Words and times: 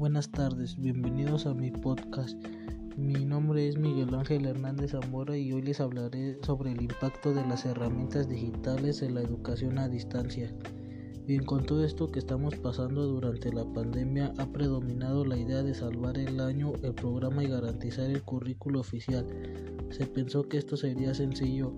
buenas 0.00 0.30
tardes, 0.30 0.80
bienvenidos 0.80 1.44
a 1.44 1.52
mi 1.52 1.70
podcast. 1.70 2.34
Mi 2.96 3.26
nombre 3.26 3.68
es 3.68 3.76
Miguel 3.76 4.14
Ángel 4.14 4.46
Hernández 4.46 4.92
Zamora 4.92 5.36
y 5.36 5.52
hoy 5.52 5.60
les 5.60 5.78
hablaré 5.78 6.38
sobre 6.42 6.72
el 6.72 6.80
impacto 6.80 7.34
de 7.34 7.46
las 7.46 7.66
herramientas 7.66 8.26
digitales 8.26 9.02
en 9.02 9.14
la 9.14 9.20
educación 9.20 9.78
a 9.78 9.90
distancia. 9.90 10.54
Bien, 11.26 11.44
con 11.44 11.66
todo 11.66 11.84
esto 11.84 12.10
que 12.10 12.18
estamos 12.18 12.56
pasando 12.56 13.06
durante 13.08 13.52
la 13.52 13.70
pandemia 13.74 14.32
ha 14.38 14.46
predominado 14.46 15.26
la 15.26 15.36
idea 15.36 15.62
de 15.62 15.74
salvar 15.74 16.16
el 16.16 16.40
año, 16.40 16.72
el 16.82 16.94
programa 16.94 17.44
y 17.44 17.48
garantizar 17.48 18.08
el 18.08 18.22
currículo 18.22 18.80
oficial. 18.80 19.26
Se 19.90 20.06
pensó 20.06 20.48
que 20.48 20.56
esto 20.56 20.78
sería 20.78 21.12
sencillo, 21.12 21.74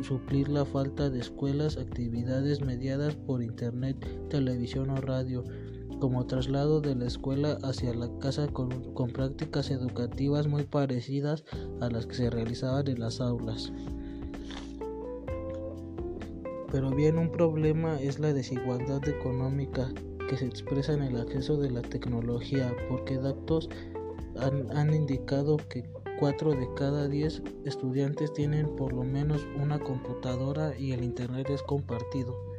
suplir 0.00 0.48
la 0.48 0.64
falta 0.64 1.10
de 1.10 1.18
escuelas, 1.18 1.76
actividades 1.76 2.62
mediadas 2.62 3.14
por 3.16 3.42
internet, 3.42 3.98
televisión 4.30 4.88
o 4.88 4.96
radio, 4.96 5.44
como 6.00 6.26
traslado 6.26 6.80
de 6.80 6.94
la 6.94 7.06
escuela 7.06 7.58
hacia 7.62 7.94
la 7.94 8.08
casa 8.18 8.48
con, 8.48 8.70
prácticas 9.12 9.70
educativas 9.70 10.46
muy 10.46 10.64
parecidas 10.64 11.44
a 11.80 11.88
las 11.88 12.06
que 12.06 12.14
se 12.14 12.30
realizaban 12.30 12.88
en 12.88 13.00
las 13.00 13.20
aulas. 13.20 13.72
Pero 16.70 16.90
bien, 16.90 17.18
un 17.18 17.30
problema 17.30 18.00
es 18.00 18.18
la 18.18 18.32
desigualdad 18.32 19.06
económica 19.08 19.92
que 20.28 20.36
se 20.36 20.46
expresa 20.46 20.92
en 20.92 21.02
el 21.02 21.20
acceso 21.20 21.56
de 21.56 21.70
la 21.70 21.82
tecnología, 21.82 22.74
porque 22.88 23.18
datos 23.18 23.68
han, 24.40 24.76
han 24.76 24.92
indicado 24.92 25.56
que 25.68 25.84
4 26.18 26.52
de 26.52 26.68
cada 26.74 27.08
10 27.08 27.42
estudiantes 27.64 28.32
tienen 28.32 28.74
por 28.76 28.92
lo 28.92 29.04
menos 29.04 29.46
una 29.60 29.78
computadora 29.78 30.76
y 30.78 30.92
el 30.92 31.04
Internet 31.04 31.50
es 31.50 31.62
compartido. 31.62 32.53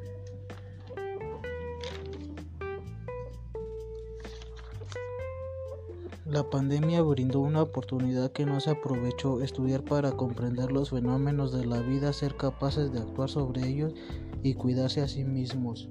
La 6.26 6.50
pandemia 6.50 7.04
brindó 7.04 7.40
una 7.42 7.62
oportunidad 7.62 8.32
que 8.32 8.48
no 8.48 8.60
se 8.60 8.72
aprovechó, 8.72 9.42
estudiar 9.42 9.84
para 9.84 10.14
comprender 10.14 10.72
los 10.72 10.90
fenómenos 10.90 11.54
de 11.54 11.68
la 11.68 11.82
vida, 11.82 12.14
ser 12.14 12.36
capaces 12.36 12.92
de 12.92 12.98
actuar 12.98 13.30
sobre 13.30 13.68
ellos 13.68 13.94
y 14.42 14.56
cuidarse 14.56 15.02
a 15.02 15.08
sí 15.08 15.24
mismos. 15.24 15.88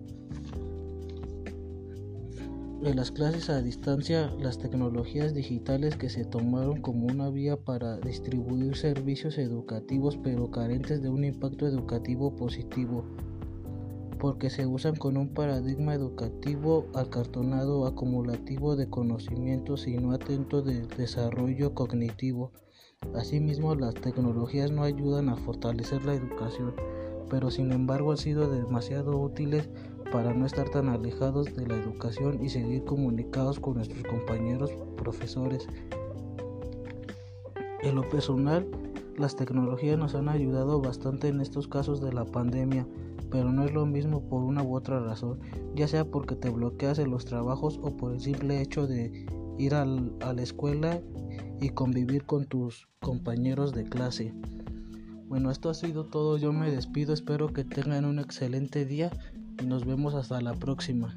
En 2.83 2.97
las 2.97 3.13
clases 3.13 3.49
a 3.49 3.63
distancia, 3.63 4.35
las 4.41 4.59
tecnologías 4.59 5.35
digitales 5.35 5.97
que 5.97 6.11
se 6.11 6.25
tomaron 6.25 6.81
como 6.83 7.07
una 7.07 7.31
vía 7.31 7.57
para 7.57 7.99
distribuir 7.99 8.77
servicios 8.77 9.39
educativos 9.39 10.19
pero 10.21 10.51
carentes 10.51 11.01
de 11.01 11.11
un 11.11 11.25
impacto 11.25 11.65
educativo 11.65 12.35
positivo 12.35 13.05
porque 14.25 14.49
se 14.49 14.65
usan 14.65 14.97
con 14.97 15.19
un 15.19 15.35
paradigma 15.35 15.93
educativo 15.93 16.87
acartonado 16.95 17.87
acumulativo 17.87 18.75
de 18.75 18.89
conocimientos 18.89 19.87
y 19.87 19.99
no 19.99 20.13
atento 20.13 20.63
de 20.63 20.87
desarrollo 20.97 21.75
cognitivo. 21.75 22.51
Asimismo, 23.15 23.75
las 23.75 23.93
tecnologías 23.93 24.71
no 24.71 24.83
ayudan 24.83 25.29
a 25.29 25.37
fortalecer 25.37 26.07
la 26.07 26.15
educación, 26.15 26.75
pero 27.29 27.51
sin 27.51 27.71
embargo 27.71 28.13
han 28.13 28.17
sido 28.17 28.49
demasiado 28.49 29.21
útiles 29.21 29.69
para 30.11 30.33
no 30.33 30.47
estar 30.47 30.71
tan 30.71 30.89
alejados 30.89 31.55
de 31.55 31.67
la 31.67 31.77
educación 31.77 32.43
y 32.43 32.49
seguir 32.49 32.83
comunicados 32.85 33.61
con 33.61 33.75
nuestros 33.75 34.05
compañeros 34.05 34.71
profesores. 34.97 35.67
En 37.83 37.95
lo 37.95 38.09
personal, 38.09 38.67
las 39.17 39.37
tecnologías 39.37 39.97
nos 39.97 40.17
han 40.17 40.29
ayudado 40.29 40.81
bastante 40.81 41.29
en 41.29 41.41
estos 41.41 41.69
casos 41.69 42.01
de 42.01 42.13
la 42.13 42.25
pandemia, 42.25 42.85
pero 43.31 43.53
no 43.53 43.65
es 43.65 43.73
lo 43.73 43.87
mismo 43.87 44.29
por 44.29 44.43
una 44.43 44.63
u 44.63 44.75
otra 44.75 44.99
razón, 44.99 45.39
ya 45.77 45.87
sea 45.87 46.05
porque 46.05 46.35
te 46.35 46.51
bloqueas 46.51 46.99
en 46.99 47.11
los 47.11 47.25
trabajos 47.25 47.79
o 47.83 47.97
por 47.97 48.13
el 48.13 48.21
simple 48.21 48.61
hecho 48.61 48.89
de 48.89 49.27
ir 49.57 49.75
al, 49.75 50.13
a 50.21 50.33
la 50.33 50.43
escuela 50.43 51.01
y 51.61 51.69
convivir 51.69 52.25
con 52.25 52.47
tus 52.47 52.89
compañeros 53.01 53.73
de 53.73 53.85
clase. 53.85 54.35
Bueno, 55.29 55.53
esto 55.53 55.71
ha 55.71 55.75
sido 55.75 56.05
todo, 56.05 56.37
yo 56.37 56.53
me 56.53 56.71
despido, 56.71 57.15
espero 57.15 57.53
que 57.53 57.65
tengan 57.65 58.05
un 58.05 58.19
excelente 58.19 58.85
día 58.85 59.11
y 59.63 59.67
nos 59.67 59.85
vemos 59.85 60.15
hasta 60.15 60.41
la 60.41 60.55
próxima. 60.55 61.17